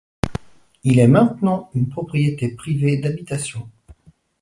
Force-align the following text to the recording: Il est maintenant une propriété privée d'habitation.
Il 0.83 0.97
est 0.97 1.07
maintenant 1.07 1.69
une 1.75 1.87
propriété 1.87 2.55
privée 2.55 2.97
d'habitation. 2.97 3.69